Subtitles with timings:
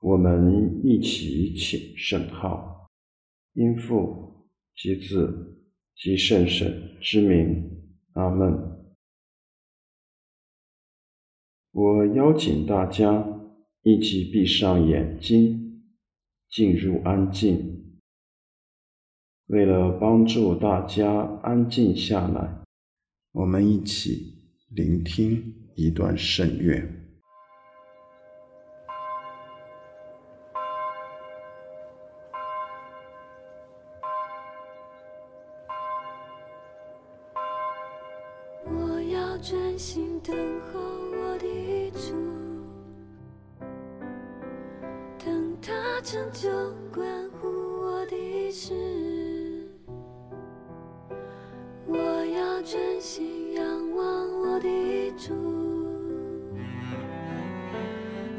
[0.00, 2.88] 我们一起请圣号，
[3.52, 5.62] 因父及子
[5.94, 7.70] 及圣神之名，
[8.14, 8.50] 阿门。
[11.72, 13.40] 我邀请大家
[13.82, 15.82] 一起闭上眼睛，
[16.48, 18.00] 进入安静。
[19.48, 21.12] 为了帮助大家
[21.42, 22.64] 安静下来，
[23.32, 27.09] 我们一起聆听一段圣乐。
[53.00, 54.04] 心仰望
[54.42, 54.68] 我的
[55.12, 55.32] 主，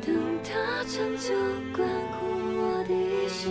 [0.00, 1.34] 等他成就
[1.76, 2.24] 关乎
[2.56, 3.50] 我的事。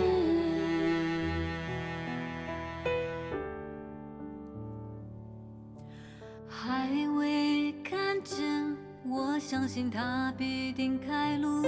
[6.48, 8.74] 还未看见，
[9.06, 11.62] 我相信他必定开路，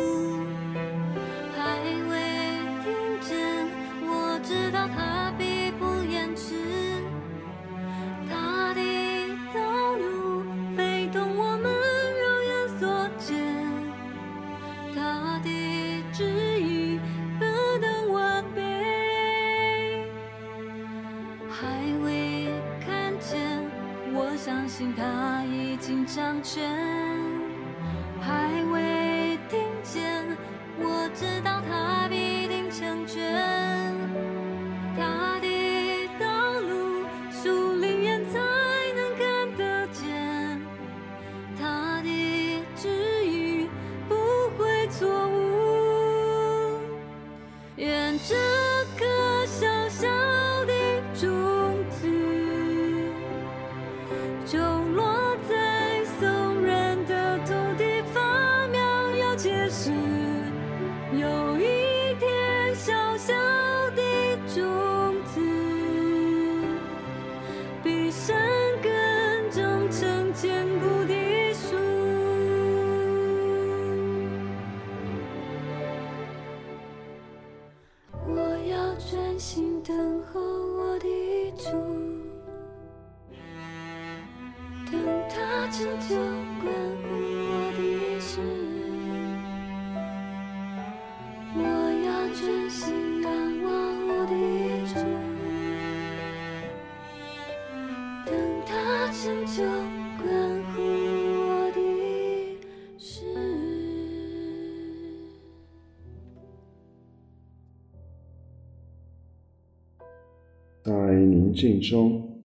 [111.56, 112.44] 静中。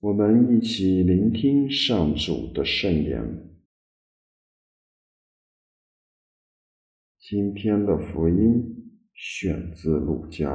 [0.00, 3.50] 我们一起聆听上主的圣言。
[7.18, 10.48] 今天的福音选自路加。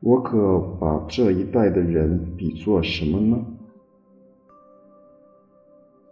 [0.00, 3.46] 我可把这一代的人比作什么呢？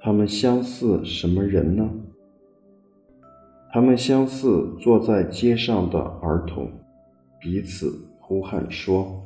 [0.00, 1.90] 他们相似什么人呢？
[3.70, 6.70] 他们相似坐在街上的儿童。
[7.40, 9.22] 彼此呼喊说：“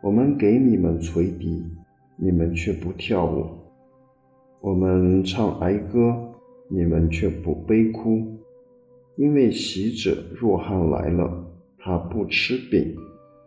[0.00, 1.62] 我们给你们捶笛，
[2.16, 3.46] 你们却不跳舞；
[4.60, 6.14] 我们唱哀歌，
[6.68, 8.24] 你们却不悲哭。
[9.16, 11.44] 因为喜者若翰来了，
[11.78, 12.96] 他不吃饼，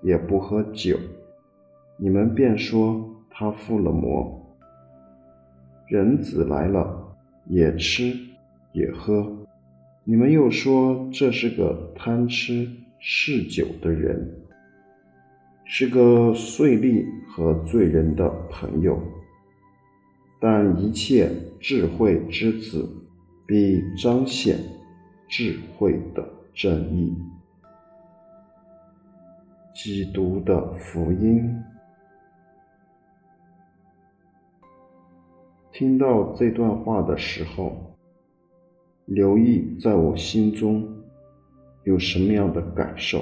[0.04, 0.98] 也不喝酒，
[1.98, 4.38] 你们便说他附了魔。
[5.88, 7.16] 人子来了，
[7.48, 8.14] 也吃
[8.74, 9.26] 也喝，
[10.04, 12.70] 你们又说这是个贪吃。”
[13.04, 14.32] 嗜酒的人，
[15.66, 19.02] 是个碎利和罪人的朋友，
[20.40, 21.28] 但一切
[21.60, 22.88] 智慧之子
[23.48, 24.60] 必彰显
[25.28, 27.12] 智慧的正义。
[29.74, 31.60] 基督的福音。
[35.72, 37.91] 听到这段话的时候，
[39.14, 40.90] 留意在我心中
[41.84, 43.22] 有什么样的感受。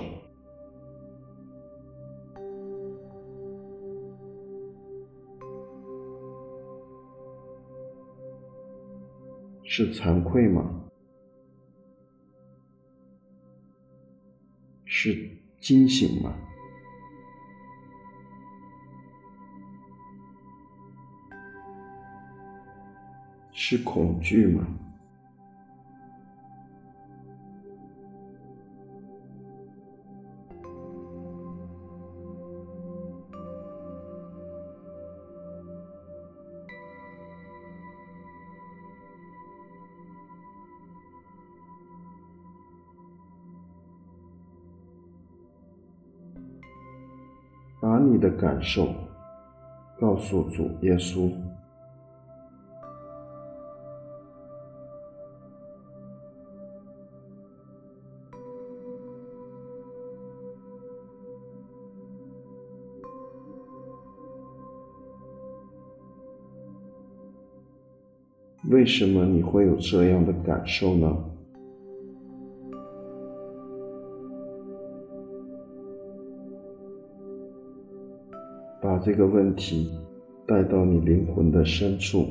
[9.63, 10.63] 是惭愧吗？
[14.85, 15.27] 是
[15.59, 16.35] 惊醒吗？
[23.51, 24.67] 是恐惧吗？
[47.99, 48.95] 把你的感受
[49.99, 51.29] 告诉主耶稣。
[68.69, 71.38] 为什么你会有这样的感受呢？
[79.01, 79.91] 这个问题
[80.45, 82.27] 带到你灵魂的深处，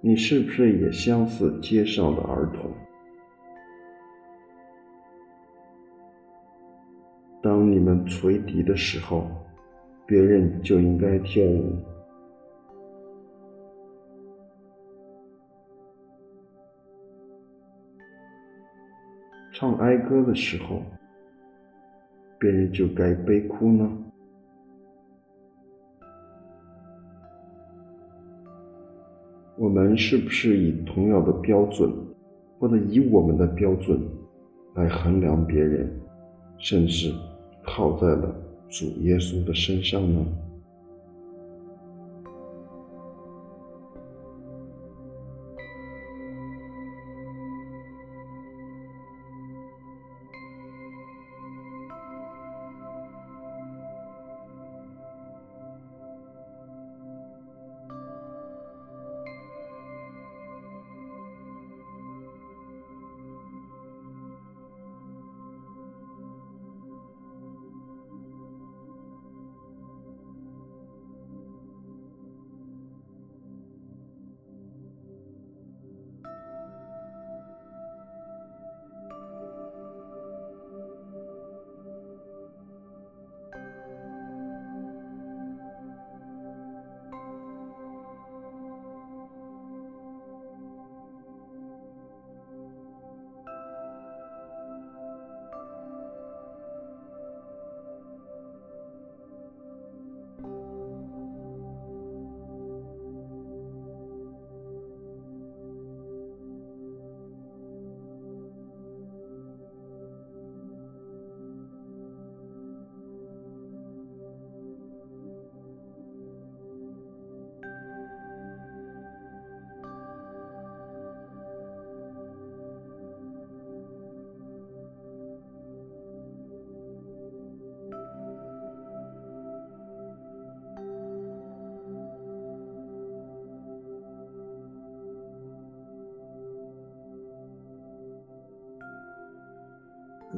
[0.00, 2.70] 你是不是也相似街上的儿童？
[7.42, 9.26] 当你们垂笛的时候，
[10.06, 11.76] 别人就应该跳舞。
[19.62, 20.82] 唱哀歌的时候，
[22.36, 23.88] 别人就该悲哭呢？
[29.56, 31.88] 我们是不是以同样的标准，
[32.58, 34.00] 或者以我们的标准
[34.74, 35.88] 来衡量别人，
[36.58, 37.14] 甚至
[37.64, 38.34] 套在了
[38.68, 40.26] 主耶稣的身上呢？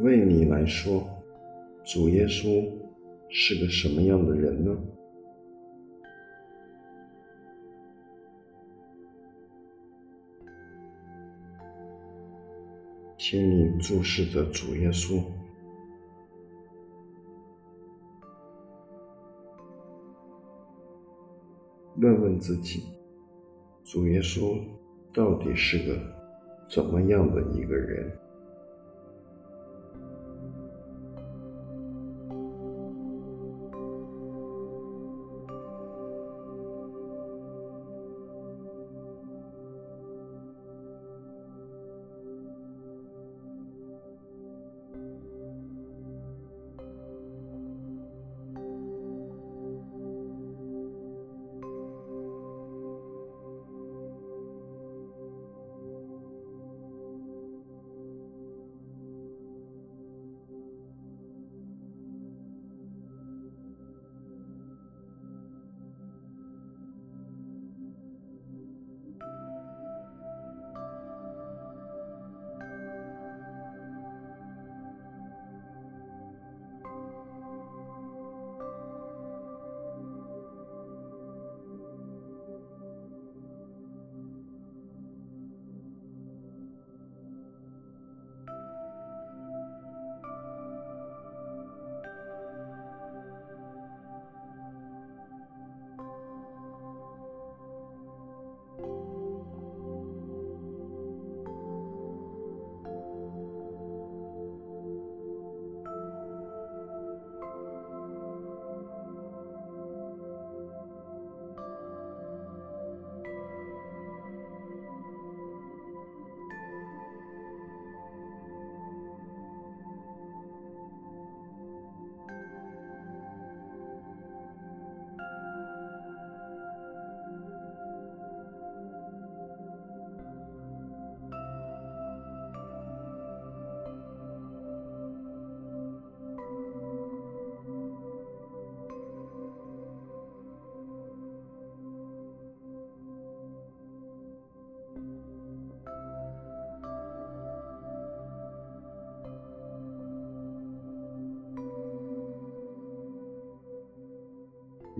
[0.03, 1.09] 为你来说，
[1.85, 2.69] 主耶稣
[3.29, 4.77] 是个什么样的人呢？
[13.17, 15.23] 请你注视着主耶稣，
[21.97, 22.83] 问问自己，
[23.83, 24.61] 主耶稣
[25.13, 25.99] 到底是个
[26.69, 28.13] 怎么样的一个人？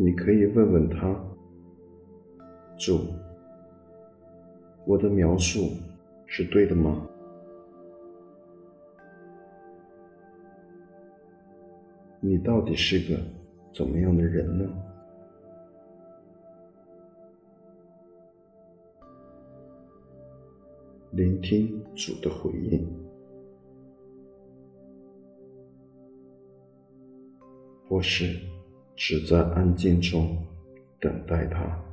[0.05, 1.19] 你可以问问他
[2.77, 3.07] ：“主，
[4.85, 5.71] 我的描述
[6.27, 7.09] 是对的吗？
[12.21, 13.19] 你到底是个
[13.73, 14.69] 怎么样的人呢？”
[21.13, 22.87] 聆听主的回应，
[27.89, 28.39] 我是
[28.97, 30.37] 只在安静中
[31.01, 31.84] 等待他。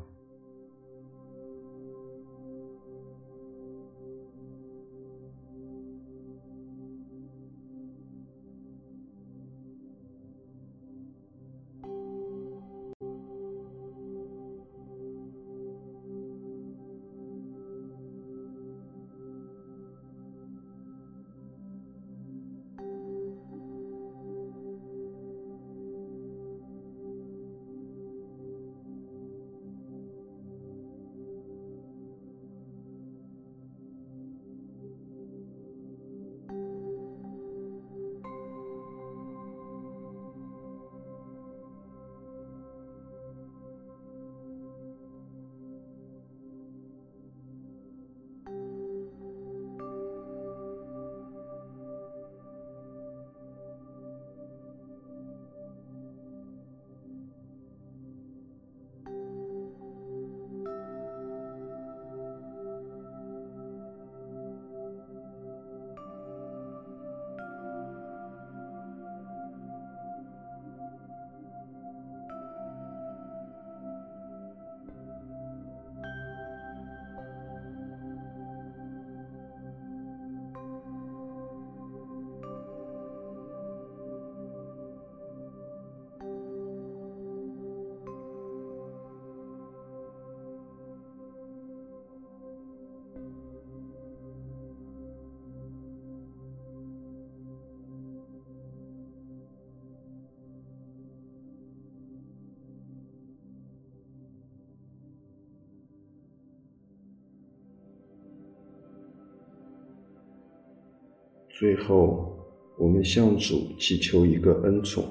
[111.62, 112.36] 最后，
[112.76, 115.06] 我们向主祈求一个恩宠：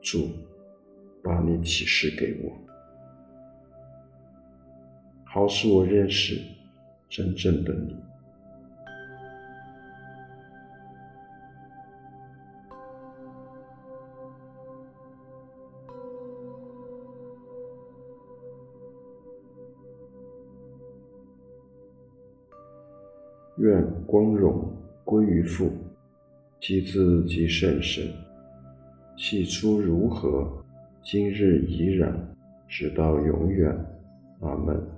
[0.00, 0.28] 主，
[1.22, 2.52] 把你启示给我，
[5.24, 6.36] 好使我认识
[7.08, 7.94] 真正的你。
[23.58, 24.70] 愿光荣
[25.04, 25.70] 归于父，
[26.60, 28.04] 及子及圣神，
[29.16, 30.46] 起初如何，
[31.02, 32.14] 今日已然，
[32.68, 33.74] 直到永远。
[34.40, 34.95] 阿门。